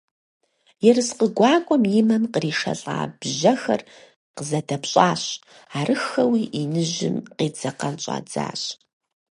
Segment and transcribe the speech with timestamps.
[0.89, 3.81] Ерыскъы гуакӀуэм и мэм къришэлӀа бжьэхэр
[4.35, 5.23] къызэдэпщӀащ,
[5.77, 8.61] арыххэуи иныжьым къедзэкъэн щӀадзащ.